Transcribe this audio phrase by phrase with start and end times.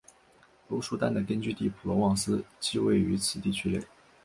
[0.69, 3.79] 欧舒丹的根据地普罗旺斯即位于此地区内。